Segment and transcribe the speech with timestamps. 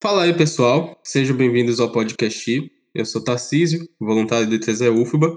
[0.00, 0.96] Fala aí, pessoal.
[1.02, 2.72] Sejam bem-vindos ao podcast.
[2.94, 5.36] Eu sou Tarcísio, voluntário do TZE UFBA.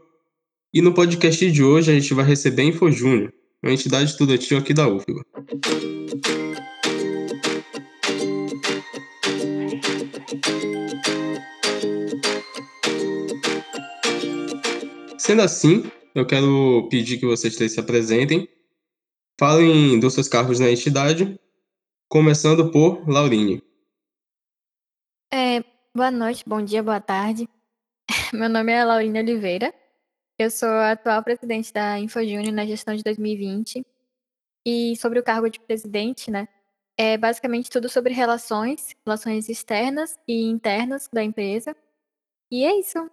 [0.71, 4.71] E no podcast de hoje a gente vai receber a InfoJúnior, uma entidade estudantil aqui
[4.71, 5.25] da UFBA.
[15.17, 18.47] Sendo assim, eu quero pedir que vocês três se apresentem,
[19.39, 21.35] falem dos seus cargos na entidade,
[22.07, 23.70] começando por Laurine.
[25.93, 27.49] Boa noite, bom dia, boa tarde.
[28.33, 29.73] Meu nome é Laurine Oliveira.
[30.39, 33.85] Eu sou a atual presidente da InfoJúnior na gestão de 2020.
[34.65, 36.47] E sobre o cargo de presidente, né?
[36.97, 41.75] É basicamente tudo sobre relações, relações externas e internas da empresa.
[42.49, 43.11] E é isso.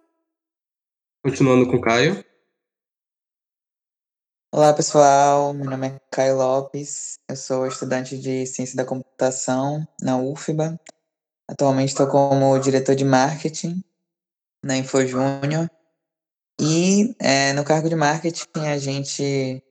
[1.21, 2.23] Continuando com Caio.
[4.53, 5.53] Olá, pessoal.
[5.53, 7.19] Meu nome é Caio Lopes.
[7.27, 10.79] Eu sou estudante de Ciência da Computação na UFBA.
[11.49, 13.83] Atualmente estou como diretor de marketing
[14.63, 15.67] na InfoJúnior.
[16.61, 19.63] E é, no cargo de marketing a gente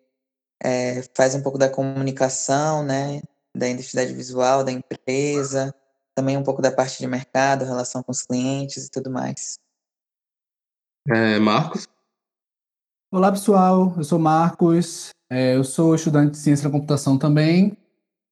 [0.61, 3.23] é, faz um pouco da comunicação, né,
[3.57, 5.73] da identidade visual da empresa,
[6.17, 9.61] também um pouco da parte de mercado, relação com os clientes e tudo mais.
[11.09, 11.87] É, Marcos.
[13.13, 13.95] Olá, pessoal.
[13.97, 15.11] Eu sou Marcos.
[15.31, 17.79] É, eu sou estudante de ciência da computação também.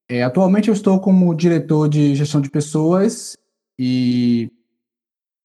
[0.09, 3.35] É, atualmente eu estou como diretor de gestão de pessoas
[3.77, 4.49] e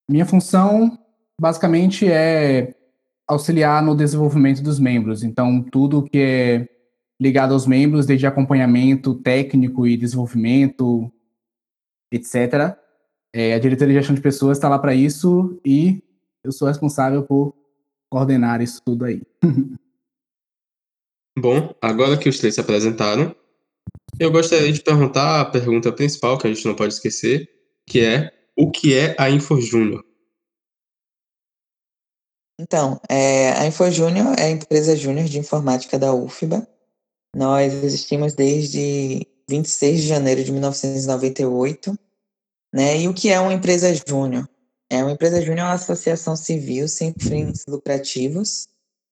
[0.09, 0.99] minha função
[1.41, 2.75] basicamente é
[3.27, 5.25] auxiliar no desenvolvimento dos membros.
[5.25, 6.69] Então, tudo que é
[7.21, 11.11] ligado aos membros, desde acompanhamento técnico e desenvolvimento,
[12.13, 12.77] etc.
[13.33, 16.03] É, a diretoria de gestão de pessoas está lá para isso e
[16.45, 17.55] eu sou responsável por
[18.11, 19.23] coordenar isso tudo aí.
[21.39, 23.35] Bom, agora que os três se apresentaram,
[24.23, 27.48] eu gostaria de perguntar a pergunta principal que a gente não pode esquecer,
[27.87, 30.05] que é o que é a InfoJúnior?
[32.61, 36.66] Então, é, a InfoJúnior é a empresa júnior de informática da UFBA.
[37.34, 41.99] Nós existimos desde 26 de janeiro de 1998.
[42.72, 43.00] Né?
[43.00, 44.49] E o que é uma empresa júnior?
[44.89, 48.69] É uma empresa júnior é uma associação civil sem fins lucrativos,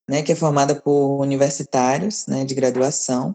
[0.09, 3.35] né, que é formada por universitários, né, de graduação,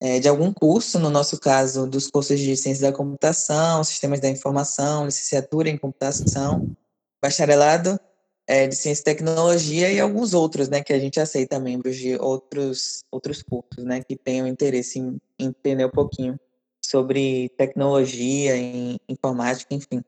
[0.00, 4.28] é, de algum curso, no nosso caso, dos cursos de ciência da computação, sistemas da
[4.28, 6.74] informação, licenciatura em computação,
[7.22, 8.00] bacharelado
[8.46, 12.16] é, de ciência e tecnologia e alguns outros, né, que a gente aceita membros de
[12.16, 16.40] outros outros cursos, né, que tenham interesse em, em entender um pouquinho
[16.82, 20.02] sobre tecnologia, em informática, enfim.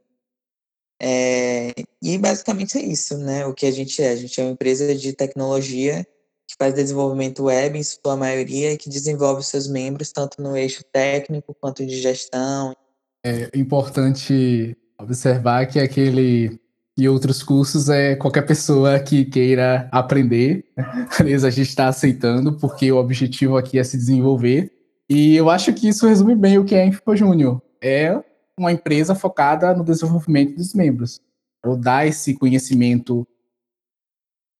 [1.00, 3.44] É, e basicamente é isso, né?
[3.44, 4.10] O que a gente é.
[4.10, 6.06] A gente é uma empresa de tecnologia
[6.52, 10.84] que faz desenvolvimento web em sua maioria e que desenvolve seus membros tanto no eixo
[10.92, 12.76] técnico quanto de gestão.
[13.24, 16.60] É importante observar que aquele
[16.96, 20.66] e outros cursos é qualquer pessoa que queira aprender.
[21.18, 24.70] Beleza, a gente está aceitando porque o objetivo aqui é se desenvolver.
[25.08, 27.62] E eu acho que isso resume bem o que é Info Júnior.
[27.82, 28.22] É
[28.58, 31.18] uma empresa focada no desenvolvimento dos membros.
[31.64, 33.26] Ou dar esse conhecimento,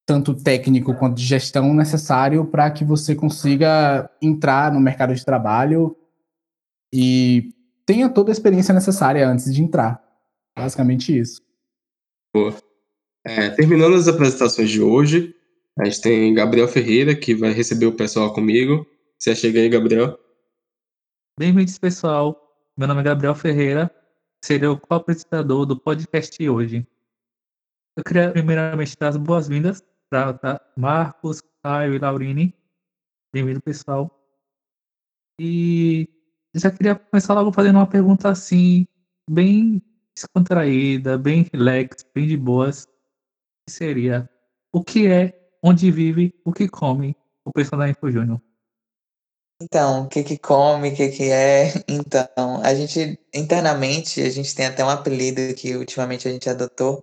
[0.07, 5.97] tanto técnico quanto de gestão, necessário para que você consiga entrar no mercado de trabalho
[6.93, 7.55] e
[7.87, 10.03] tenha toda a experiência necessária antes de entrar.
[10.57, 11.41] Basicamente isso.
[12.35, 12.55] Boa.
[13.25, 15.35] É, terminando as apresentações de hoje,
[15.79, 18.87] a gente tem Gabriel Ferreira, que vai receber o pessoal comigo.
[19.19, 20.19] Você chega aí, Gabriel.
[21.39, 22.39] Bem-vindos, pessoal.
[22.77, 23.91] Meu nome é Gabriel Ferreira,
[24.45, 26.87] serei o co-apresentador do podcast hoje.
[27.97, 29.85] Eu queria primeiramente dar as boas-vindas
[30.77, 32.55] Marcos, Caio e Laurini.
[33.33, 34.11] Bem-vindo, pessoal.
[35.41, 36.09] E
[36.55, 38.87] já queria começar logo fazendo uma pergunta assim,
[39.28, 39.83] bem
[40.15, 42.87] descontraída, bem relax, bem de boas.
[43.67, 44.28] Que seria:
[44.73, 48.41] o que é, onde vive, o que come o pessoal da Info Júnior?
[49.62, 51.73] Então, o que que come, o que que é?
[51.89, 57.03] Então, a gente, internamente, a gente tem até um apelido que ultimamente a gente adotou,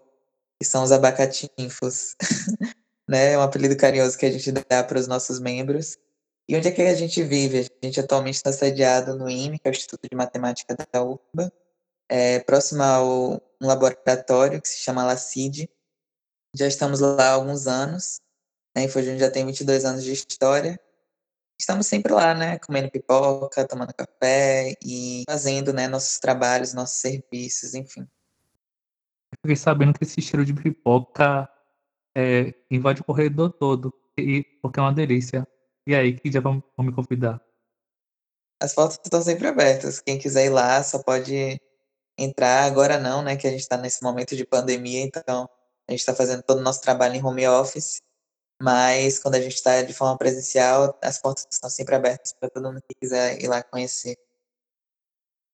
[0.61, 2.15] que são os abacatinfos,
[3.09, 3.33] né?
[3.33, 5.97] É um apelido carinhoso que a gente dá para os nossos membros.
[6.47, 7.67] E onde é que a gente vive?
[7.81, 11.51] A gente atualmente está sediado no IME, que é o Instituto de Matemática da UFBA,
[12.07, 15.69] é, próximo ao um laboratório que se chama LACID.
[16.55, 18.21] Já estamos lá há alguns anos.
[18.75, 20.79] A Infojúnior já tem 22 anos de história
[21.59, 27.73] estamos sempre lá, né, comendo pipoca, tomando café e fazendo, né, nossos trabalhos, nossos serviços,
[27.73, 28.07] enfim.
[29.41, 31.49] Fiquei sabendo que esse cheiro de pipoca
[32.15, 35.47] é, invade o corredor todo, e, porque é uma delícia.
[35.87, 37.41] E aí, que dia vão, vão me convidar?
[38.61, 40.01] As portas estão sempre abertas.
[40.01, 41.59] Quem quiser ir lá só pode
[42.17, 42.65] entrar.
[42.65, 43.35] Agora não, né?
[43.35, 45.49] Que a gente está nesse momento de pandemia, então
[45.87, 48.01] a gente está fazendo todo o nosso trabalho em home office.
[48.61, 52.67] Mas quando a gente está de forma presencial, as portas estão sempre abertas para todo
[52.67, 54.17] mundo que quiser ir lá conhecer.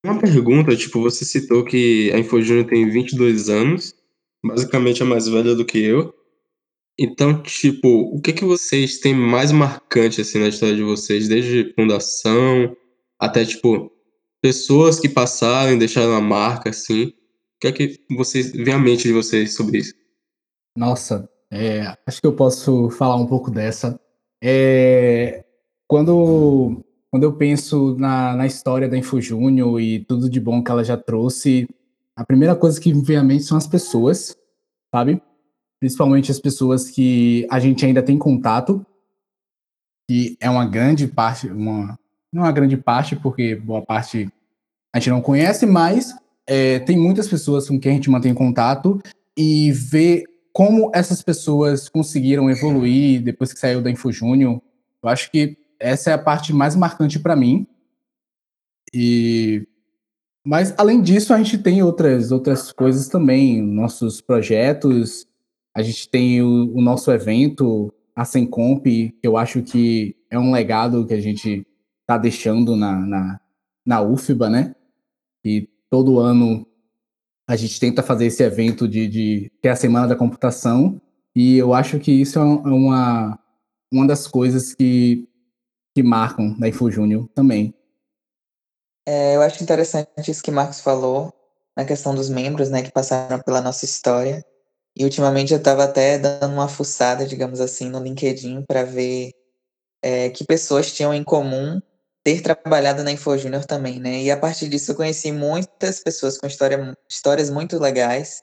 [0.03, 3.95] Uma pergunta, tipo, você citou que a InfoJúnior tem 22 anos,
[4.43, 6.13] basicamente é mais velha do que eu.
[6.97, 11.73] Então, tipo, o que que vocês têm mais marcante assim na história de vocês, desde
[11.73, 12.75] fundação
[13.19, 13.91] até tipo
[14.41, 17.07] pessoas que passaram e deixaram a marca assim?
[17.07, 17.13] O
[17.59, 19.93] que é que vocês vem à mente de vocês sobre isso?
[20.77, 23.99] Nossa, é, acho que eu posso falar um pouco dessa.
[24.41, 25.43] É,
[25.87, 30.83] quando, quando eu penso na, na história da InfoJúnior e tudo de bom que ela
[30.83, 31.67] já trouxe,
[32.15, 34.37] a primeira coisa que me vem à mente são as pessoas,
[34.93, 35.21] sabe?
[35.79, 38.85] Principalmente as pessoas que a gente ainda tem contato,
[40.09, 41.97] que é uma grande parte, uma,
[42.31, 44.29] não uma grande parte, porque boa parte
[44.93, 46.15] a gente não conhece, mas
[46.47, 49.01] é, tem muitas pessoas com quem a gente mantém contato
[49.37, 50.23] e ver
[50.53, 54.61] como essas pessoas conseguiram evoluir depois que saiu da InfoJúnior,
[55.03, 57.67] eu acho que essa é a parte mais marcante para mim.
[58.93, 59.67] E
[60.47, 65.27] mas além disso, a gente tem outras outras coisas também, nossos projetos,
[65.75, 70.51] a gente tem o, o nosso evento, a Sencomp, que eu acho que é um
[70.51, 71.67] legado que a gente
[72.01, 73.41] está deixando na, na,
[73.85, 74.75] na UFBA, né?
[75.43, 76.65] E todo ano
[77.47, 80.99] a gente tenta fazer esse evento de, de que é a Semana da Computação,
[81.35, 83.37] e eu acho que isso é, é uma,
[83.91, 85.27] uma das coisas que,
[85.93, 87.73] que marcam da InfoJúnior também.
[89.05, 91.33] É, eu acho interessante isso que Marcos falou,
[91.77, 94.43] na questão dos membros, né, que passaram pela nossa história.
[94.95, 99.31] E ultimamente eu estava até dando uma fuçada, digamos assim, no LinkedIn para ver
[100.01, 101.81] é, que pessoas tinham em comum
[102.23, 104.23] ter trabalhado na InfoJúnior também, né?
[104.23, 108.41] E a partir disso eu conheci muitas pessoas com história, histórias muito legais,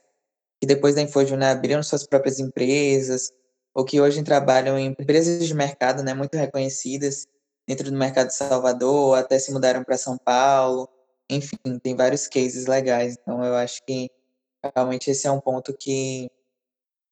[0.60, 3.32] que depois da InfoJúnior abriram suas próprias empresas,
[3.75, 7.26] ou que hoje trabalham em empresas de mercado, né, muito reconhecidas
[7.66, 10.88] dentro do mercado de Salvador, até se mudaram para São Paulo.
[11.31, 13.16] Enfim, tem vários cases legais.
[13.20, 14.10] Então eu acho que
[14.75, 16.31] realmente esse é um ponto que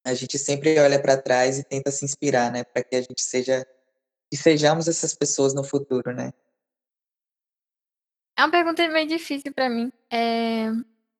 [0.04, 3.22] a gente sempre olha para trás e tenta se inspirar, né, para que a gente
[3.22, 3.66] seja
[4.32, 6.32] e sejamos essas pessoas no futuro, né?
[8.38, 9.92] É uma pergunta meio difícil para mim.
[10.10, 10.68] É...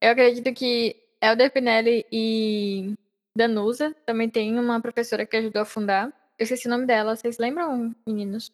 [0.00, 2.94] Eu acredito que Elder Pinelli e
[3.36, 6.08] Danusa também tem uma professora que ajudou a fundar.
[6.38, 7.14] Eu esqueci o nome dela.
[7.14, 8.50] Vocês lembram, meninos?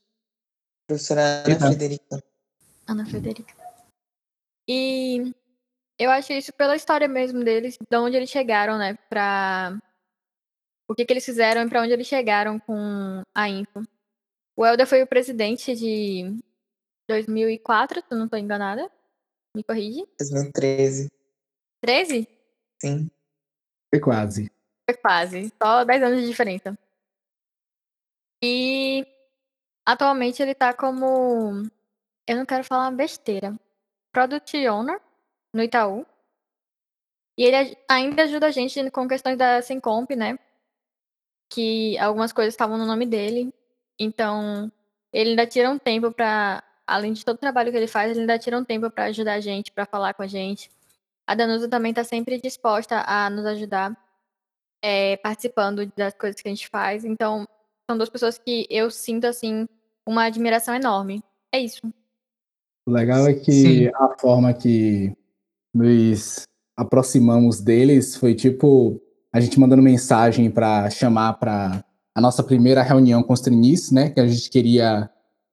[0.88, 2.24] Professora Ana Frederica.
[2.88, 3.54] Ana Frederica.
[4.68, 5.32] E
[5.98, 8.94] eu acho isso pela história mesmo deles, de onde eles chegaram, né?
[9.08, 9.78] Pra.
[10.88, 13.82] O que, que eles fizeram e pra onde eles chegaram com a info.
[14.56, 16.38] O Elder foi o presidente de
[17.08, 18.90] 2004, se eu não tô enganada.
[19.54, 20.06] Me corrige.
[20.18, 21.10] 2013.
[21.80, 22.28] 13?
[22.80, 23.10] Sim.
[23.92, 24.50] Foi quase.
[24.88, 25.52] Foi quase.
[25.62, 26.78] Só 10 anos de diferença.
[28.42, 29.06] E
[29.84, 31.68] atualmente ele tá como.
[32.26, 33.58] Eu não quero falar uma besteira.
[34.12, 35.00] Product Owner
[35.54, 36.06] no Itaú.
[37.38, 40.38] E ele ainda ajuda a gente com questões da Sencomp, né?
[41.48, 43.52] Que algumas coisas estavam no nome dele.
[43.98, 44.70] Então,
[45.12, 48.20] ele ainda tira um tempo para além de todo o trabalho que ele faz, ele
[48.20, 50.70] ainda tira um tempo para ajudar a gente, para falar com a gente.
[51.26, 53.96] A Danusa também está sempre disposta a nos ajudar,
[54.80, 57.04] é, participando das coisas que a gente faz.
[57.04, 57.48] Então,
[57.90, 59.68] são duas pessoas que eu sinto, assim,
[60.06, 61.22] uma admiração enorme.
[61.52, 61.80] É isso.
[62.86, 63.88] O legal é que Sim.
[63.88, 65.12] a forma que
[65.74, 66.44] nos
[66.76, 69.00] aproximamos deles foi tipo
[69.36, 74.08] a gente mandando mensagem para chamar para a nossa primeira reunião com os trainees, né?
[74.08, 75.10] Que a gente queria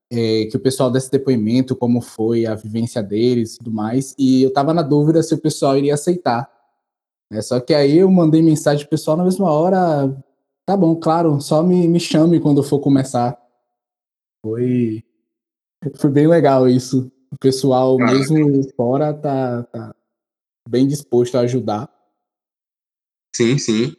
[0.10, 4.42] é, que o pessoal desse depoimento, como foi a vivência deles e tudo mais, e
[4.42, 6.50] eu estava na dúvida se o pessoal iria aceitar.
[7.30, 10.16] É, só que aí eu mandei mensagem pro pessoal na mesma hora,
[10.66, 13.38] tá bom, claro, só me, me chame quando for começar.
[14.46, 15.04] Foi,
[15.96, 17.12] foi bem legal isso.
[17.34, 19.94] O pessoal, mesmo fora, tá, tá
[20.70, 21.93] bem disposto a ajudar.
[23.36, 23.96] Sim, sim.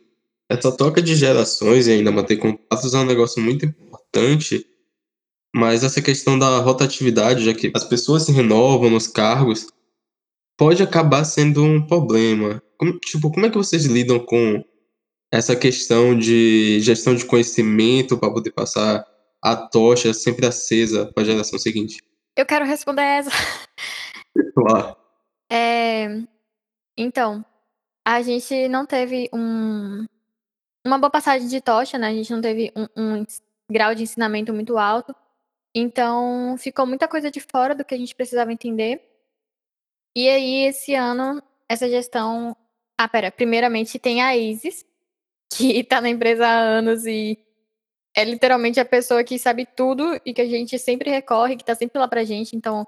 [0.48, 4.66] Essa troca de gerações e ainda manter contatos é um negócio muito importante
[5.54, 9.68] mas essa questão da rotatividade, já que as pessoas se renovam nos cargos,
[10.58, 12.60] pode acabar sendo um problema.
[12.76, 14.64] Como, tipo, como é que vocês lidam com
[15.32, 19.06] essa questão de gestão de conhecimento para poder passar
[19.40, 22.02] a tocha sempre acesa para a geração seguinte?
[22.36, 23.30] Eu quero responder essa.
[24.52, 24.96] Claro.
[25.50, 26.20] É,
[26.96, 27.44] então,
[28.04, 30.04] a gente não teve um,
[30.84, 32.08] uma boa passagem de tocha, né?
[32.08, 33.26] A gente não teve um, um
[33.70, 35.14] grau de ensinamento muito alto.
[35.74, 39.02] Então, ficou muita coisa de fora do que a gente precisava entender.
[40.14, 42.56] E aí, esse ano, essa gestão.
[42.98, 43.32] Ah, pera.
[43.32, 44.84] Primeiramente tem a Isis,
[45.52, 47.38] que tá na empresa há anos e
[48.16, 51.74] é literalmente a pessoa que sabe tudo e que a gente sempre recorre, que tá
[51.74, 52.54] sempre lá pra gente.
[52.54, 52.86] Então,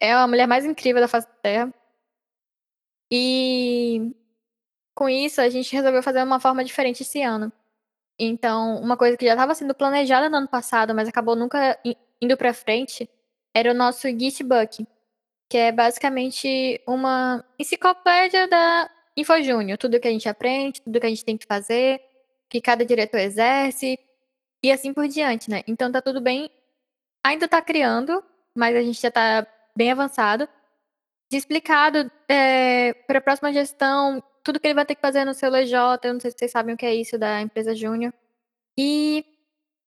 [0.00, 1.74] é a mulher mais incrível da face da Terra.
[3.10, 4.14] E
[4.94, 7.52] com isso, a gente resolveu fazer uma forma diferente esse ano.
[8.18, 11.78] Então, uma coisa que já estava sendo planejada no ano passado, mas acabou nunca
[12.20, 13.08] indo para frente,
[13.52, 14.86] era o nosso Gitbook,
[15.50, 19.78] que é basicamente uma enciclopédia da InfoJúnior.
[19.78, 22.00] Tudo que a gente aprende, tudo que a gente tem que fazer,
[22.48, 23.98] que cada diretor exerce,
[24.62, 25.62] e assim por diante, né?
[25.66, 26.50] Então tá tudo bem.
[27.24, 28.24] Ainda tá criando,
[28.56, 29.46] mas a gente já tá
[29.76, 30.48] bem avançado.
[31.30, 35.32] De explicado é, para a próxima gestão, tudo que ele vai ter que fazer no
[35.32, 38.12] seu LJ, eu não sei se vocês sabem o que é isso da empresa Júnior.
[38.78, 39.24] E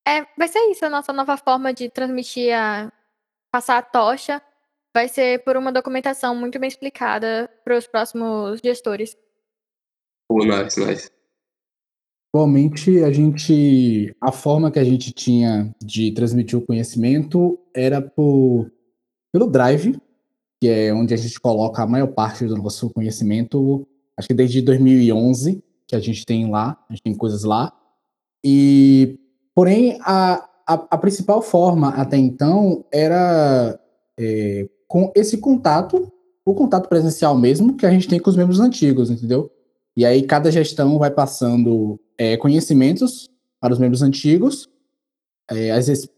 [0.05, 2.91] é, vai ser isso, a nossa nova forma de transmitir a.
[3.51, 4.41] passar a tocha.
[4.93, 9.15] Vai ser por uma documentação muito bem explicada para os próximos gestores.
[10.27, 11.11] Oh, nice, nice.
[12.33, 14.15] Atualmente, a gente.
[14.19, 18.71] A forma que a gente tinha de transmitir o conhecimento era por,
[19.31, 19.99] pelo Drive,
[20.59, 23.87] que é onde a gente coloca a maior parte do nosso conhecimento
[24.17, 27.71] acho que desde 2011 que a gente tem lá, a gente tem coisas lá.
[28.43, 29.17] E,
[29.55, 33.79] porém, a, a, a principal forma até então era
[34.19, 36.12] é, com esse contato,
[36.45, 39.50] o contato presencial mesmo, que a gente tem com os membros antigos, entendeu?
[39.95, 44.69] E aí cada gestão vai passando é, conhecimentos para os membros antigos
[45.50, 45.71] é,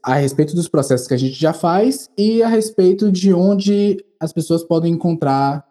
[0.03, 4.33] a respeito dos processos que a gente já faz e a respeito de onde as
[4.33, 5.65] pessoas podem encontrar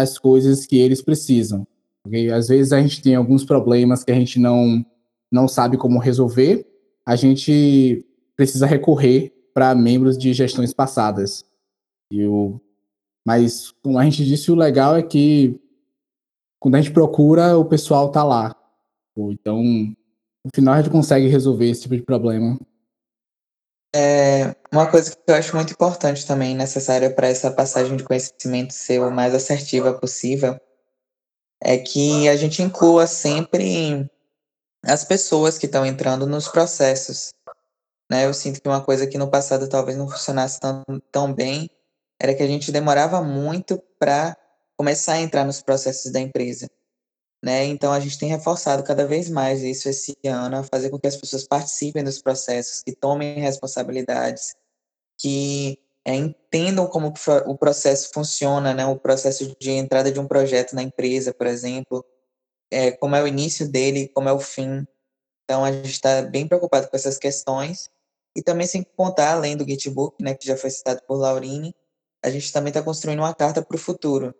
[0.00, 1.66] as coisas que eles precisam.
[2.06, 2.30] Okay?
[2.30, 4.84] Às vezes a gente tem alguns problemas que a gente não,
[5.30, 6.66] não sabe como resolver,
[7.04, 8.04] a gente
[8.36, 11.44] precisa recorrer para membros de gestões passadas.
[12.12, 12.60] E o,
[13.26, 15.60] mas, como a gente disse, o legal é que
[16.58, 18.56] quando a gente procura, o pessoal está lá.
[19.16, 22.58] Então, no final, a gente consegue resolver esse tipo de problema.
[23.94, 28.72] É, uma coisa que eu acho muito importante também, necessária para essa passagem de conhecimento
[28.74, 30.60] ser o mais assertiva possível,
[31.62, 34.08] é que a gente inclua sempre
[34.84, 37.32] as pessoas que estão entrando nos processos.
[38.10, 38.26] Né?
[38.26, 41.68] Eu sinto que uma coisa que no passado talvez não funcionasse tão, tão bem
[42.20, 44.36] era que a gente demorava muito para
[44.76, 46.68] começar a entrar nos processos da empresa.
[47.42, 47.66] Né?
[47.66, 51.06] Então a gente tem reforçado cada vez mais isso esse ano, a fazer com que
[51.06, 54.56] as pessoas participem dos processos, que tomem responsabilidades,
[55.20, 57.12] que é, entendam como
[57.46, 58.86] o processo funciona, né?
[58.86, 62.04] O processo de entrada de um projeto na empresa, por exemplo,
[62.70, 64.86] é, como é o início dele, como é o fim.
[65.44, 67.88] Então a gente está bem preocupado com essas questões
[68.36, 71.74] e também sem contar além do Gitbook, né, que já foi citado por Laurine,
[72.22, 74.34] a gente também está construindo uma carta para o futuro,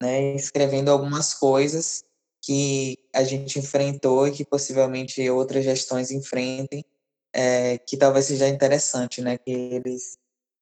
[0.00, 0.34] né?
[0.34, 2.04] Escrevendo algumas coisas
[2.42, 6.84] que a gente enfrentou e que possivelmente outras gestões enfrentem,
[7.32, 9.38] é, que talvez seja interessante, né?
[9.38, 10.18] Que eles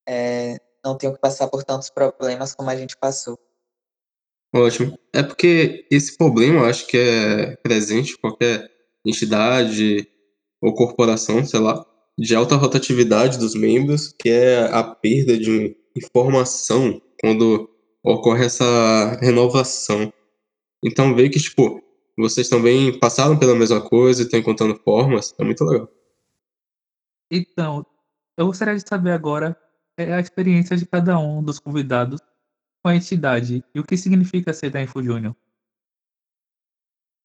[0.07, 3.39] é, não tenham que passar por tantos problemas como a gente passou.
[4.55, 4.99] Ótimo.
[5.13, 8.69] É porque esse problema acho que é presente em qualquer
[9.05, 10.07] entidade
[10.61, 11.87] ou corporação, sei lá,
[12.19, 17.71] de alta rotatividade dos membros, que é a perda de informação quando
[18.03, 20.13] ocorre essa renovação.
[20.83, 21.83] Então ver que, tipo,
[22.17, 25.89] vocês também passaram pela mesma coisa e estão encontrando formas, é muito legal.
[27.31, 27.87] Então,
[28.37, 29.57] eu gostaria de saber agora
[29.97, 32.21] é a experiência de cada um dos convidados
[32.83, 35.37] com a entidade e o que significa ser da Info Júnior.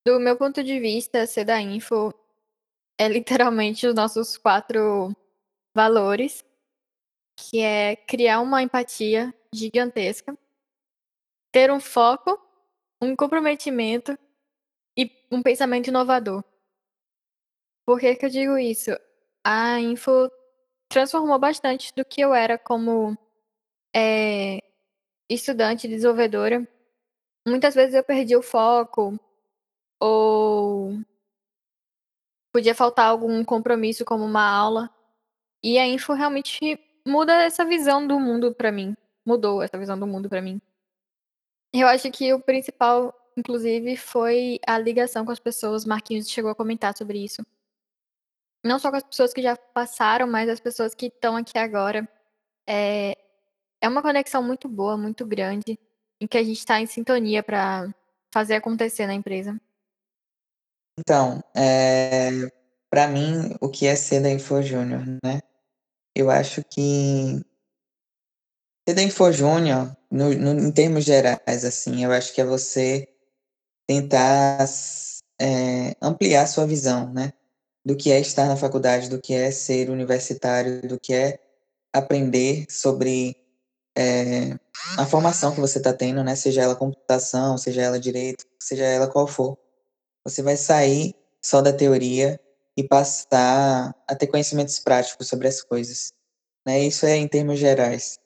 [0.06, 2.14] Do meu ponto de vista, ser da Info
[3.00, 5.16] é literalmente os nossos quatro
[5.76, 6.46] valores,
[7.38, 10.38] que é criar uma empatia gigantesca,
[11.52, 12.40] ter um foco,
[13.06, 14.18] um comprometimento
[14.98, 16.44] e um pensamento inovador.
[17.86, 18.92] Por que, que eu digo isso?
[19.44, 20.30] A Info
[20.90, 23.18] transformou bastante do que eu era como
[23.96, 24.60] é,
[25.30, 26.68] estudante, desenvolvedora.
[27.48, 29.20] Muitas vezes eu perdi o foco
[30.00, 31.00] ou
[32.52, 34.90] podia faltar algum compromisso como uma aula.
[35.64, 38.96] E a info realmente muda essa visão do mundo para mim.
[39.26, 40.62] Mudou essa visão do mundo para mim.
[41.78, 45.84] Eu acho que o principal, inclusive, foi a ligação com as pessoas.
[45.84, 47.46] Marquinhos chegou a comentar sobre isso.
[48.64, 52.08] Não só com as pessoas que já passaram, mas as pessoas que estão aqui agora.
[52.66, 53.18] É,
[53.82, 55.78] é uma conexão muito boa, muito grande,
[56.20, 57.94] em que a gente está em sintonia para
[58.34, 59.60] fazer acontecer na empresa.
[60.98, 62.50] Então, é,
[62.90, 65.42] para mim, o que é ser da Info Júnior, né?
[66.16, 67.44] Eu acho que
[68.88, 73.08] Ser da InfoJúnior, no, no, em termos gerais, assim, eu acho que é você
[73.88, 74.64] tentar
[75.42, 77.34] é, ampliar sua visão, né?
[77.84, 81.40] Do que é estar na faculdade, do que é ser universitário, do que é
[81.92, 83.36] aprender sobre
[83.98, 84.58] é,
[84.98, 86.36] a formação que você está tendo, né?
[86.36, 89.58] Seja ela computação, seja ela direito, seja ela qual for.
[90.24, 92.40] Você vai sair só da teoria
[92.78, 96.14] e passar a ter conhecimentos práticos sobre as coisas.
[96.66, 96.82] Né?
[96.82, 98.20] Isso é em termos gerais.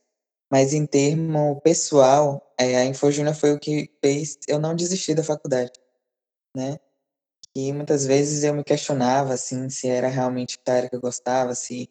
[0.51, 5.23] Mas em termo pessoal, é, a InfoJúnior foi o que fez eu não desistir da
[5.23, 5.71] faculdade,
[6.55, 6.79] né?
[7.55, 11.55] E muitas vezes eu me questionava, assim, se era realmente a área que eu gostava,
[11.55, 11.89] se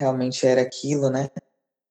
[0.00, 1.28] realmente era aquilo, né?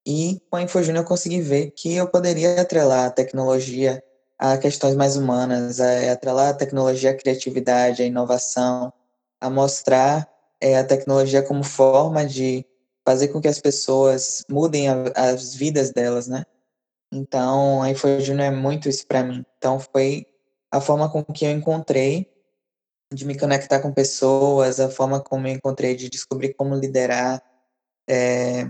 [0.06, 4.04] E com a InfoJúnior eu consegui ver que eu poderia atrelar a tecnologia
[4.40, 8.94] a questões mais humanas, a atrelar a tecnologia à criatividade, à inovação,
[9.42, 10.30] a mostrar
[10.62, 12.66] é, a tecnologia como forma de
[13.08, 16.44] fazer com que as pessoas mudem a, as vidas delas, né?
[17.10, 19.46] Então, a InfoJuno é muito isso para mim.
[19.58, 20.28] Então, foi
[20.70, 22.30] a forma com que eu encontrei
[23.14, 27.42] de me conectar com pessoas, a forma como eu encontrei de descobrir como liderar.
[28.10, 28.70] É,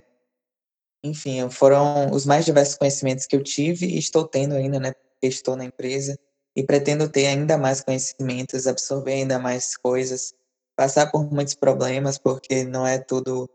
[1.04, 4.92] enfim, foram os mais diversos conhecimentos que eu tive e estou tendo ainda, né?
[4.94, 6.16] Porque estou na empresa
[6.56, 10.36] e pretendo ter ainda mais conhecimentos, absorver ainda mais coisas,
[10.76, 13.50] passar por muitos problemas, porque não é tudo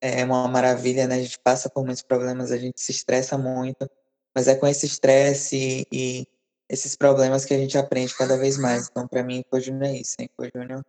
[0.00, 1.16] é uma maravilha, né?
[1.16, 3.88] A gente passa por muitos problemas, a gente se estressa muito,
[4.34, 6.26] mas é com esse estresse e, e
[6.68, 8.88] esses problemas que a gente aprende cada vez mais.
[8.88, 10.16] Então, para mim, Info Júnior é isso.
[10.20, 10.84] Info Júnior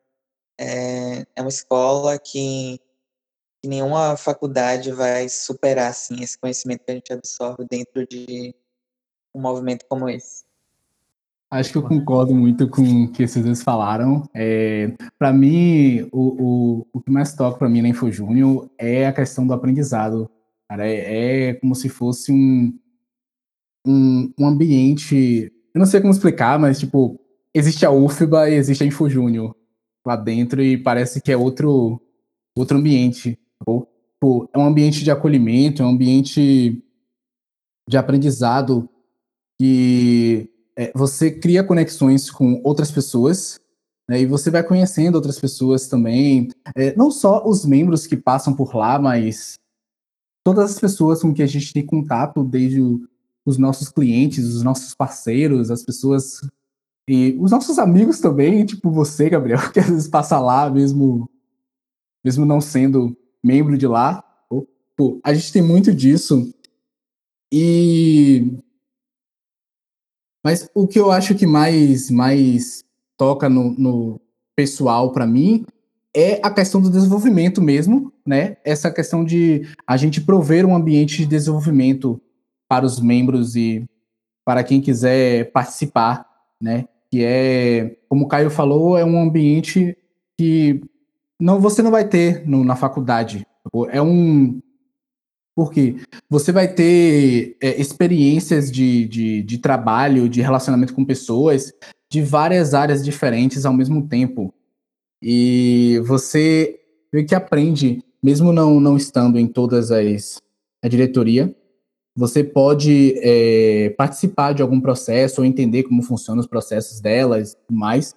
[0.60, 2.80] é, é uma escola que,
[3.62, 8.54] que nenhuma faculdade vai superar assim, esse conhecimento que a gente absorve dentro de
[9.34, 10.49] um movimento como esse.
[11.52, 14.24] Acho que eu concordo muito com o que vocês dois falaram.
[14.36, 19.14] É, para mim, o, o, o que mais toca para mim na InfoJúnior é a
[19.14, 20.30] questão do aprendizado.
[20.70, 22.72] Cara, é, é como se fosse um,
[23.86, 25.52] um, um, ambiente.
[25.74, 27.20] Eu não sei como explicar, mas tipo,
[27.52, 29.56] existe a UFBA e existe a InfoJúnior
[30.06, 32.00] lá dentro e parece que é outro,
[32.56, 33.40] outro ambiente.
[33.66, 36.84] Ou, tipo, é um ambiente de acolhimento, é um ambiente
[37.90, 38.88] de aprendizado
[39.60, 43.60] que é, você cria conexões com outras pessoas,
[44.08, 48.56] né, e você vai conhecendo outras pessoas também, é, não só os membros que passam
[48.56, 49.60] por lá, mas
[50.44, 53.08] todas as pessoas com que a gente tem contato, desde o,
[53.46, 56.42] os nossos clientes, os nossos parceiros, as pessoas
[57.10, 61.28] e os nossos amigos também, tipo você, Gabriel, que às vezes passa lá mesmo,
[62.24, 64.24] mesmo não sendo membro de lá.
[64.96, 66.54] Pô, a gente tem muito disso.
[67.52, 68.60] E
[70.44, 72.84] mas o que eu acho que mais, mais
[73.18, 74.22] toca no, no
[74.56, 75.66] pessoal para mim
[76.16, 78.58] é a questão do desenvolvimento mesmo, né?
[78.64, 82.20] Essa questão de a gente prover um ambiente de desenvolvimento
[82.68, 83.86] para os membros e
[84.44, 86.26] para quem quiser participar,
[86.62, 86.88] né?
[87.12, 89.96] Que é, como o Caio falou, é um ambiente
[90.38, 90.82] que
[91.40, 93.46] não você não vai ter no, na faculdade.
[93.92, 94.60] É um
[95.60, 95.98] porque
[96.30, 101.74] você vai ter é, experiências de, de, de trabalho, de relacionamento com pessoas
[102.10, 104.54] de várias áreas diferentes ao mesmo tempo.
[105.22, 106.80] E você
[107.12, 110.42] meio que aprende, mesmo não, não estando em todas as
[110.82, 111.54] a diretoria,
[112.16, 117.74] você pode é, participar de algum processo ou entender como funcionam os processos delas e
[117.74, 118.16] mais.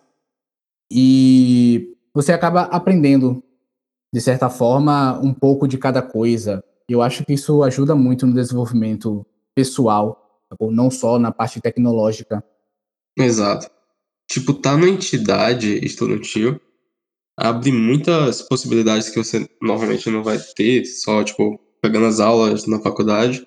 [0.88, 3.42] E você acaba aprendendo,
[4.14, 6.62] de certa forma, um pouco de cada coisa.
[6.88, 12.44] Eu acho que isso ajuda muito no desenvolvimento pessoal, não só na parte tecnológica.
[13.16, 13.70] Exato.
[14.28, 16.60] Tipo, tá na entidade estudantil
[17.36, 22.80] abre muitas possibilidades que você normalmente não vai ter, só, tipo, pegando as aulas na
[22.80, 23.46] faculdade.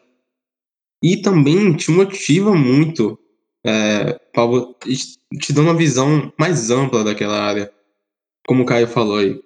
[1.04, 3.18] E também te motiva muito,
[3.66, 4.20] é,
[5.40, 7.72] te dá uma visão mais ampla daquela área,
[8.48, 9.40] como o Caio falou aí.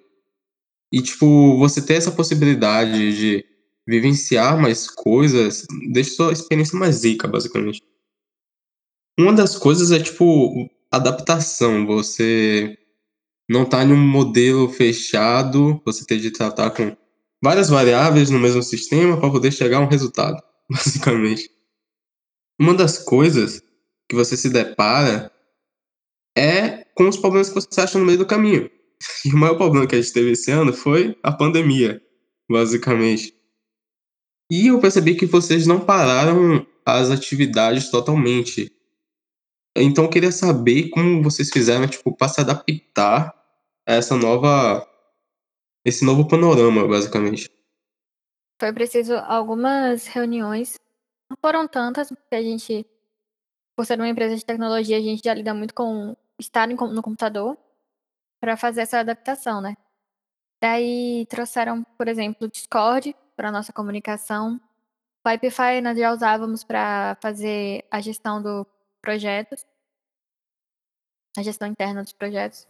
[0.92, 3.44] E, tipo, você ter essa possibilidade de
[3.90, 7.82] vivenciar mais coisas deixa sua experiência mais rica, basicamente.
[9.18, 11.84] Uma das coisas é, tipo, adaptação.
[11.86, 12.78] Você
[13.48, 16.96] não tá em um modelo fechado, você tem de tratar com
[17.42, 21.50] várias variáveis no mesmo sistema para poder chegar a um resultado, basicamente.
[22.58, 23.60] Uma das coisas
[24.08, 25.32] que você se depara
[26.36, 28.70] é com os problemas que você acha no meio do caminho.
[29.24, 32.02] E o maior problema que a gente teve esse ano foi a pandemia,
[32.50, 33.39] basicamente.
[34.50, 38.70] E eu percebi que vocês não pararam as atividades totalmente.
[39.76, 43.32] Então eu queria saber como vocês fizeram, tipo, para se adaptar
[43.86, 44.86] a essa nova.
[45.84, 47.48] esse novo panorama, basicamente.
[48.60, 50.76] Foi preciso algumas reuniões
[51.30, 52.84] não foram tantas, porque a gente,
[53.76, 57.56] por ser uma empresa de tecnologia, a gente já lida muito com estar no computador
[58.40, 59.76] para fazer essa adaptação, né?
[60.60, 64.60] Daí trouxeram, por exemplo, o Discord para nossa comunicação.
[65.24, 68.66] O Pipefy nós já usávamos para fazer a gestão do
[69.00, 69.64] projetos,
[71.38, 72.68] a gestão interna dos projetos.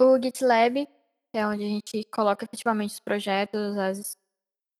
[0.00, 0.86] O GitLab,
[1.30, 4.18] que é onde a gente coloca efetivamente os projetos, as,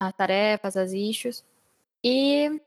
[0.00, 1.44] as tarefas, as issues.
[2.02, 2.58] E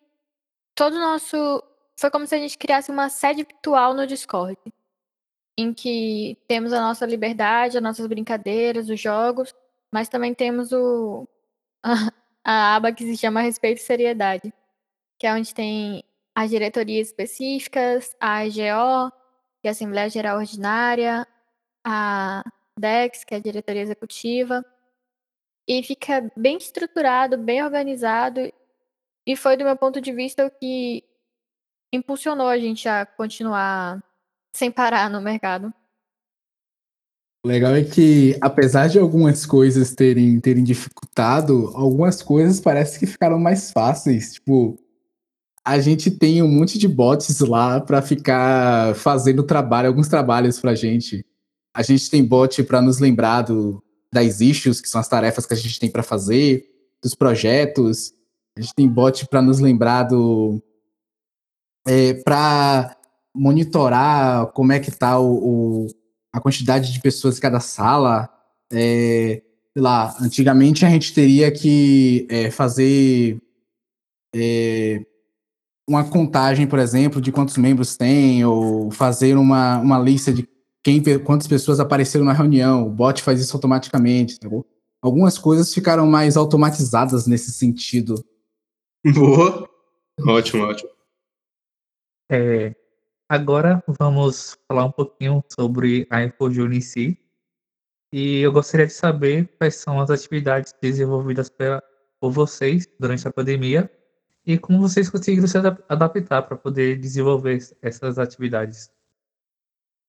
[0.76, 1.64] todo o nosso.
[2.00, 4.56] Foi como se a gente criasse uma sede virtual no Discord,
[5.58, 9.56] em que temos a nossa liberdade, as nossas brincadeiras, os jogos,
[9.92, 11.28] mas também temos o,
[12.44, 14.54] a, aba que se chama Respeito e Seriedade,
[15.18, 16.04] que é onde tem
[16.36, 19.12] as diretorias específicas, a AGO,
[19.62, 21.28] que é a Assembleia Geral Ordinária,
[21.84, 22.44] a
[22.78, 24.66] DEX, que é a diretoria executiva,
[25.68, 28.52] e fica bem estruturado, bem organizado,
[29.26, 31.04] e foi, do meu ponto de vista, o que
[31.94, 34.04] impulsionou a gente a continuar
[34.56, 35.74] sem parar no mercado.
[37.44, 43.06] O legal é que, apesar de algumas coisas terem, terem dificultado, algumas coisas parece que
[43.06, 44.34] ficaram mais fáceis.
[44.34, 44.78] Tipo,
[45.64, 50.76] a gente tem um monte de bots lá para ficar fazendo trabalho, alguns trabalhos pra
[50.76, 51.26] gente.
[51.74, 55.54] A gente tem bot para nos lembrar do, das issues, que são as tarefas que
[55.54, 56.66] a gente tem para fazer,
[57.02, 58.14] dos projetos.
[58.58, 60.62] A gente tem bot para nos lembrar do.
[61.88, 62.98] É, para
[63.34, 65.88] monitorar como é que tá o, o,
[66.32, 68.30] a quantidade de pessoas em cada sala.
[68.72, 69.42] É,
[69.74, 73.42] sei lá, antigamente a gente teria que é, fazer
[74.36, 75.06] é,
[75.88, 80.48] uma contagem, por exemplo, de quantos membros tem, ou fazer uma, uma lista de
[80.84, 82.88] quem, quantas pessoas apareceram na reunião.
[82.88, 84.40] O bot faz isso automaticamente.
[84.40, 84.48] Tá
[85.02, 88.24] Algumas coisas ficaram mais automatizadas nesse sentido.
[89.14, 89.68] Boa.
[90.28, 90.90] Ótimo, ótimo.
[92.32, 92.76] É,
[93.30, 97.18] agora vamos falar um pouquinho sobre a InfoJune em si.
[98.12, 101.82] E eu gostaria de saber quais são as atividades desenvolvidas pela,
[102.20, 103.90] por vocês durante a pandemia
[104.44, 108.90] e como vocês conseguiram se adaptar para poder desenvolver essas atividades.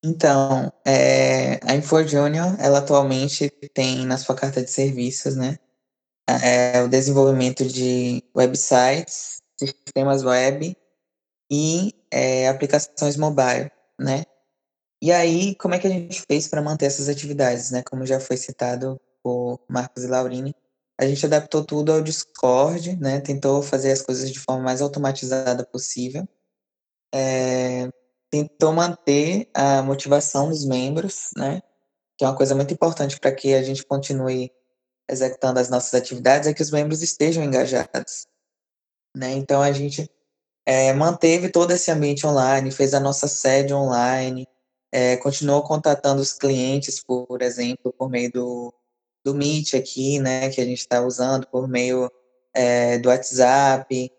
[0.02, 5.58] Então, é, a InfoJunior, ela atualmente tem na sua carta de serviços, né,
[6.26, 10.74] é, o desenvolvimento de websites, sistemas web
[11.50, 14.24] e é, aplicações mobile, né?
[15.02, 17.82] E aí, como é que a gente fez para manter essas atividades, né?
[17.82, 20.54] Como já foi citado por Marcos e Laurini,
[21.00, 23.20] a gente adaptou tudo ao Discord, né?
[23.20, 26.28] Tentou fazer as coisas de forma mais automatizada possível.
[27.14, 27.88] É,
[28.30, 31.62] tentou manter a motivação dos membros, né?
[32.18, 34.52] Que é uma coisa muito importante para que a gente continue
[35.10, 38.26] executando as nossas atividades, é que os membros estejam engajados,
[39.16, 39.32] né?
[39.32, 40.08] Então a gente
[40.70, 44.46] é, manteve todo esse ambiente online, fez a nossa sede online,
[44.92, 48.72] é, continuou contatando os clientes, por exemplo, por meio do,
[49.24, 52.08] do Meet aqui, né, que a gente está usando, por meio
[52.54, 54.12] é, do WhatsApp.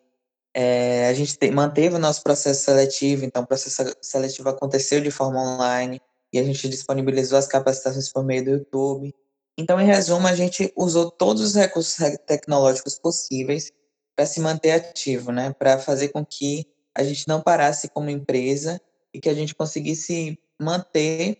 [0.53, 5.09] É, a gente te, manteve o nosso processo seletivo, então o processo seletivo aconteceu de
[5.09, 6.01] forma online
[6.33, 9.15] e a gente disponibilizou as capacitações por meio do YouTube.
[9.57, 11.95] Então, em resumo, a gente usou todos os recursos
[12.27, 13.71] tecnológicos possíveis
[14.15, 15.53] para se manter ativo, né?
[15.53, 18.79] Para fazer com que a gente não parasse como empresa
[19.13, 21.37] e que a gente conseguisse manter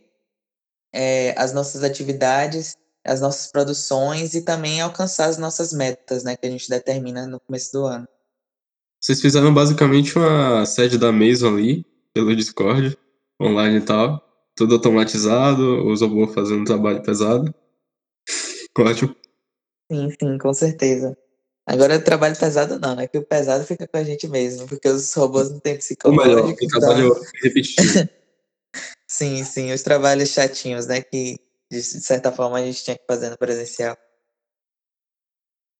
[0.93, 6.36] é, as nossas atividades, as nossas produções e também alcançar as nossas metas, né?
[6.36, 8.07] Que a gente determina no começo do ano.
[8.99, 12.97] Vocês fizeram basicamente uma sede da mesa ali, pelo Discord,
[13.41, 14.21] online e tal.
[14.55, 17.53] Tudo automatizado, os robôs fazendo um trabalho pesado.
[18.77, 19.15] Ótimo.
[19.91, 21.17] Sim, sim, com certeza.
[21.65, 23.08] Agora o trabalho pesado não, né?
[23.08, 26.24] Que o pesado fica com a gente mesmo, porque os robôs não têm psicológico.
[26.24, 28.10] O melhor, o trabalho repetitivo.
[29.08, 31.02] sim, sim, os trabalhos chatinhos, né?
[31.02, 31.38] Que
[31.71, 33.97] de certa forma a gente tinha que fazer no presencial.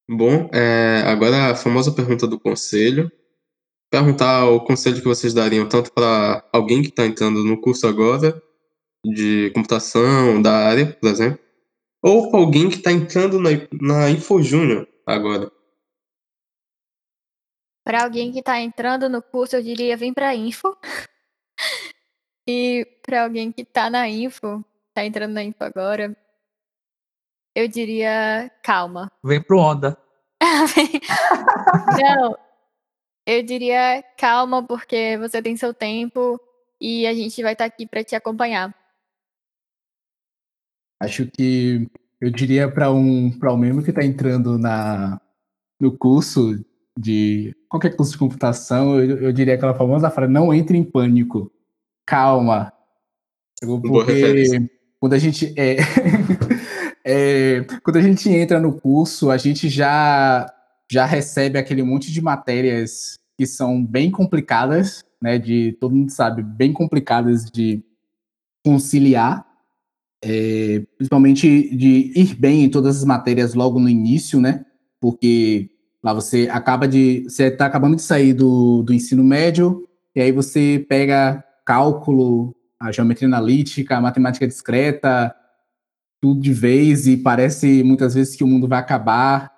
[0.10, 3.12] Bom, é, agora a famosa pergunta do conselho.
[3.89, 8.41] Perguntar o conselho que vocês dariam tanto para alguém que está entrando no curso agora,
[9.06, 11.39] de computação, da área, por exemplo,
[12.02, 13.50] ou para alguém que está entrando na,
[13.82, 15.52] na InfoJúnior agora?
[17.84, 20.78] Para alguém que está entrando no curso, eu diria vem para Info.
[22.48, 26.15] e para alguém que está na Info, está entrando na Info agora,
[27.56, 29.12] eu diria calma.
[29.24, 29.98] Vem pro Onda.
[32.02, 32.38] Não,
[33.26, 36.39] eu diria calma porque você tem seu tempo
[36.80, 38.76] e a gente vai estar tá aqui para te acompanhar.
[41.00, 41.89] Acho que
[42.20, 45.20] eu diria para um para um membro que está entrando na
[45.80, 46.63] no curso
[47.02, 51.52] de qualquer curso de computação, eu, eu diria aquela famosa frase: não entre em pânico,
[52.06, 52.72] calma.
[53.62, 55.78] Porque quando a gente é,
[57.04, 60.52] é, quando a gente entra no curso, a gente já
[60.90, 65.40] já recebe aquele monte de matérias que são bem complicadas, né?
[65.40, 67.84] De todo mundo sabe, bem complicadas de
[68.64, 69.46] conciliar,
[70.24, 74.66] é, principalmente de ir bem em todas as matérias logo no início, né?
[75.00, 75.72] Porque
[76.04, 77.24] lá você acaba de.
[77.24, 82.92] Você está acabando de sair do, do ensino médio, e aí você pega cálculo, a
[82.92, 85.34] geometria analítica, a matemática discreta,
[86.20, 89.52] tudo de vez, e parece muitas vezes que o mundo vai acabar,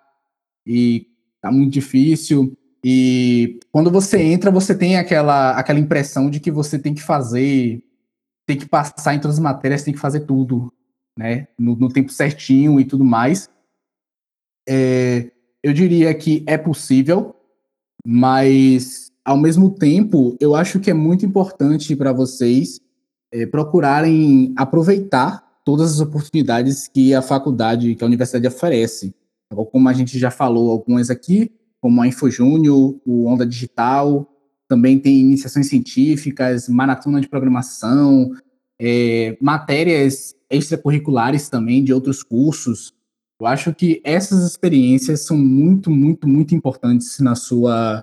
[0.66, 1.08] e
[1.42, 2.58] tá muito difícil.
[2.84, 7.82] E quando você entra, você tem aquela, aquela impressão de que você tem que fazer
[8.46, 10.74] tem que passar em todas as matérias, tem que fazer tudo,
[11.18, 11.48] né?
[11.58, 13.50] No, no tempo certinho e tudo mais.
[14.68, 15.32] É,
[15.64, 17.36] eu diria que é possível,
[18.06, 22.82] mas ao mesmo tempo, eu acho que é muito importante para vocês
[23.32, 29.16] é, procurarem aproveitar todas as oportunidades que a faculdade, que a universidade oferece.
[29.72, 34.30] Como a gente já falou algumas aqui, como a InfoJúnior, o Onda Digital,
[34.68, 38.32] também tem iniciações científicas, maratona de programação,
[38.82, 42.94] é, matérias extracurriculares também de outros cursos.
[43.44, 48.02] Eu acho que essas experiências são muito, muito, muito importantes na sua,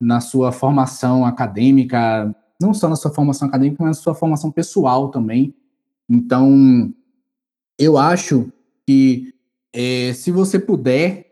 [0.00, 5.10] na sua formação acadêmica, não só na sua formação acadêmica, mas na sua formação pessoal
[5.10, 5.52] também.
[6.08, 6.94] Então,
[7.76, 8.48] eu acho
[8.86, 9.34] que
[9.72, 11.26] é, se você puder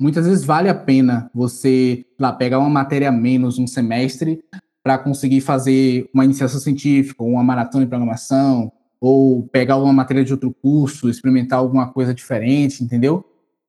[0.00, 4.42] muitas vezes vale a pena você lá pegar uma matéria a menos um semestre
[4.82, 8.72] para conseguir fazer uma iniciação científica, uma maratona de programação,
[9.06, 13.22] ou pegar uma matéria de outro curso, experimentar alguma coisa diferente, entendeu?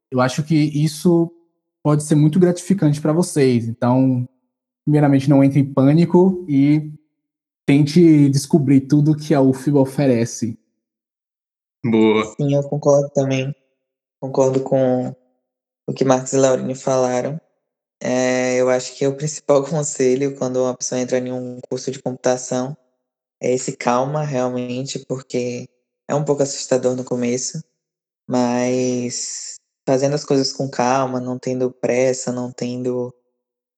[0.09, 1.29] Eu acho que isso
[1.83, 3.67] pode ser muito gratificante para vocês.
[3.67, 4.25] Então,
[4.85, 6.89] primeiramente, não entre em pânico e
[7.65, 10.57] tente descobrir tudo que a UFBA oferece.
[11.83, 12.23] Boa.
[12.37, 13.53] Sim, eu concordo também.
[14.21, 15.13] Concordo com
[15.85, 17.37] o que Marcos e Laurine falaram.
[18.01, 22.01] É, eu acho que o principal conselho quando uma pessoa entra em um curso de
[22.01, 22.77] computação
[23.41, 25.69] é esse calma, realmente, porque
[26.07, 27.63] é um pouco assustador no começo,
[28.27, 29.55] mas
[29.87, 33.13] fazendo as coisas com calma, não tendo pressa, não tendo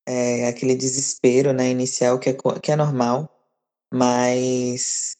[0.07, 3.29] é, aquele desespero né, inicial que é, que é normal,
[3.93, 5.15] mas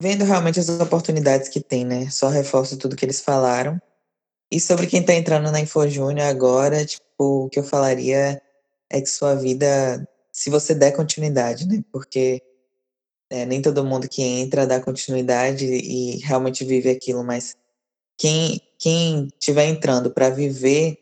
[0.00, 2.10] vendo realmente as oportunidades que tem, né?
[2.10, 3.80] Só reforço tudo que eles falaram.
[4.50, 8.40] E sobre quem tá entrando na InfoJúnior agora, tipo, o que eu falaria
[8.90, 11.82] é que sua vida, se você der continuidade, né?
[11.90, 12.42] Porque
[13.30, 17.56] é, nem todo mundo que entra dá continuidade e realmente vive aquilo, mas
[18.18, 20.98] quem quem estiver entrando para viver,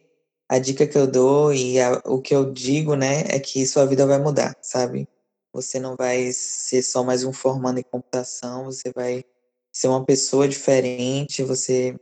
[0.48, 3.86] a dica que eu dou e a, o que eu digo, né, é que sua
[3.86, 5.08] vida vai mudar, sabe?
[5.52, 9.24] Você não vai ser só mais um formando em computação, você vai
[9.72, 11.96] ser uma pessoa diferente, você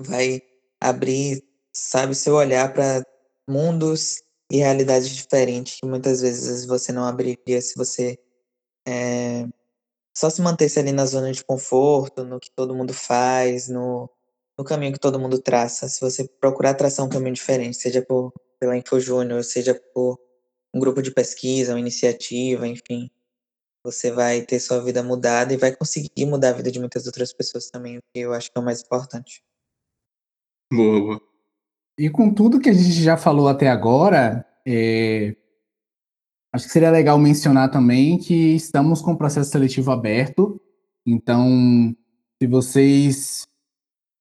[0.00, 0.42] vai
[0.80, 1.42] abrir,
[1.72, 3.04] sabe, seu olhar para
[3.48, 8.18] mundos e realidades diferentes que muitas vezes você não abriria se você
[8.86, 9.46] é,
[10.16, 14.08] só se mantesse ali na zona de conforto, no que todo mundo faz, no,
[14.56, 15.88] no caminho que todo mundo traça.
[15.88, 20.18] Se você procurar traçar um caminho diferente, seja por, pela InfoJúnior, seja por
[20.72, 23.10] um grupo de pesquisa, uma iniciativa, enfim,
[23.84, 27.32] você vai ter sua vida mudada e vai conseguir mudar a vida de muitas outras
[27.32, 29.42] pessoas também, o que eu acho que é o mais importante.
[30.72, 31.20] Boa, boa.
[31.98, 35.36] E com tudo que a gente já falou até agora, é...
[36.54, 40.60] acho que seria legal mencionar também que estamos com o processo seletivo aberto.
[41.04, 41.92] Então,
[42.40, 43.46] se vocês.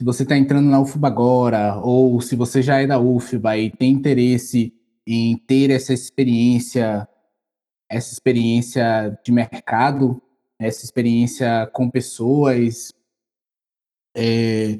[0.01, 3.69] Se você está entrando na UFBA agora, ou se você já é da UFBA e
[3.69, 4.73] tem interesse
[5.07, 7.07] em ter essa experiência,
[7.87, 10.19] essa experiência de mercado,
[10.59, 12.91] essa experiência com pessoas,
[14.17, 14.79] é,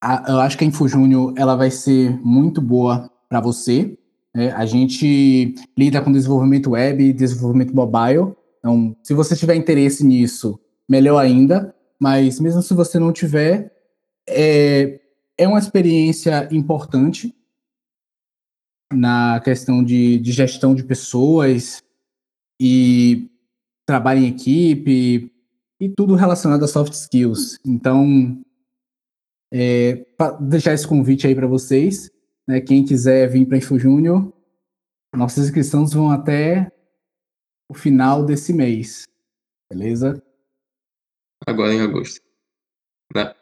[0.00, 3.98] a, eu acho que a InfoJúnior ela vai ser muito boa para você.
[4.36, 4.52] Né?
[4.52, 8.34] A gente lida com desenvolvimento web e desenvolvimento mobile.
[8.58, 11.74] Então, se você tiver interesse nisso, melhor ainda.
[11.98, 13.72] Mas mesmo se você não tiver,
[14.28, 15.00] é,
[15.38, 17.34] é uma experiência importante
[18.92, 21.82] na questão de, de gestão de pessoas
[22.60, 23.30] e
[23.86, 25.32] trabalho em equipe
[25.80, 27.58] e tudo relacionado a soft skills.
[27.64, 28.38] Então,
[29.50, 30.04] é,
[30.40, 32.10] deixar esse convite aí para vocês.
[32.48, 34.32] Né, quem quiser vir para Info Júnior,
[35.14, 36.70] nossas inscrições vão até
[37.68, 39.04] o final desse mês.
[39.70, 40.22] Beleza?
[41.46, 42.20] Agora em agosto.
[43.14, 43.34] Né?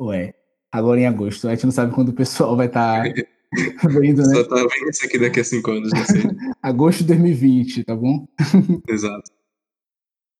[0.00, 0.34] Ué,
[0.70, 1.48] agora em agosto.
[1.48, 3.22] A gente não sabe quando o pessoal vai estar tá
[3.88, 4.34] Vendo, né?
[4.34, 6.22] Só tá vendo isso aqui daqui a cinco anos, não sei.
[6.62, 8.26] Agosto de 2020, tá bom?
[8.88, 9.30] Exato.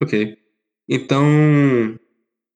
[0.03, 0.37] Ok.
[0.89, 1.25] Então,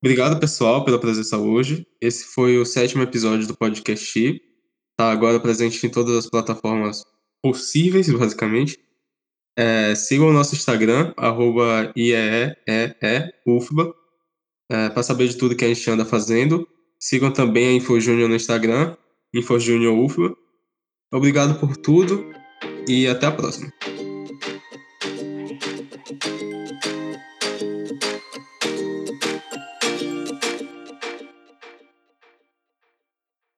[0.03, 1.87] obrigado pessoal pela presença hoje.
[2.01, 4.41] Esse foi o sétimo episódio do podcast.
[4.99, 7.07] Tá agora presente em todas as plataformas
[7.41, 8.81] possíveis, basicamente.
[9.57, 13.95] É, sigam o nosso Instagram, arroba IEEEUFBA,
[14.69, 16.67] é, para saber de tudo que a gente anda fazendo.
[16.99, 18.97] Sigam também a InfoJúnior no Instagram,
[19.33, 20.37] InfoJúnior UFBA.
[21.13, 22.33] Obrigado por tudo
[22.89, 23.73] e até a próxima.